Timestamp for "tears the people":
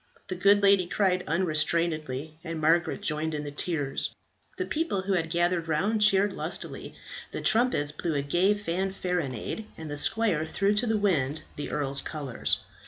3.51-5.03